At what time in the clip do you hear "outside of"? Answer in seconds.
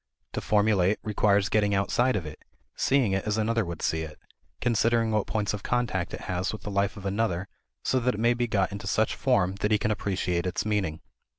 1.75-2.25